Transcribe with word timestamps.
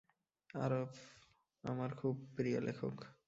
আরফব 0.55 0.91
আমার 1.63 1.89
খুব 1.95 2.15
প্রিয় 2.35 2.59
লেখক। 2.61 2.95